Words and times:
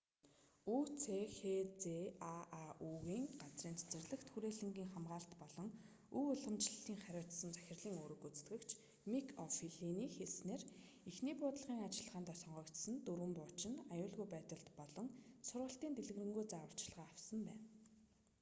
үцхзааү-ний 0.75 3.23
газрын 3.41 3.75
цэцэрлэгт 3.79 4.27
хүрээлэнгийн 4.31 4.93
хамгаалалт 4.93 5.33
болон 5.41 5.69
өв 6.19 6.25
уламжлалыг 6.33 6.99
харьуцсан 7.03 7.51
захирлын 7.55 7.99
үүрэг 8.01 8.19
гүйцэтгэгч 8.23 8.69
мик 9.11 9.27
о'флиний 9.45 10.09
хэлснээр 10.17 10.61
эхний 11.09 11.35
буудлагын 11.41 11.85
ажиллагаанд 11.87 12.29
сонгогдсон 12.43 12.95
дөрвөн 13.05 13.33
бууч 13.37 13.59
нь 13.71 13.83
аюулгүй 13.93 14.27
байдал 14.33 14.63
болон 14.79 15.07
сургалтын 15.49 15.91
дэлгэрэнгүй 15.95 16.45
зааварчилгаа 16.51 17.07
авсан 17.13 17.39
байна 17.49 17.65